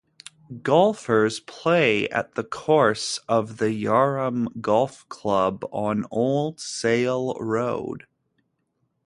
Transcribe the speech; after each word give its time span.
Golfers 0.63 1.39
play 1.41 2.09
at 2.09 2.33
the 2.33 2.43
course 2.43 3.19
of 3.29 3.57
the 3.57 3.67
Yarram 3.69 4.59
Golf 4.59 5.07
Club 5.09 5.63
on 5.71 6.07
Old 6.09 6.59
Sale 6.59 7.35
Road. 7.35 8.07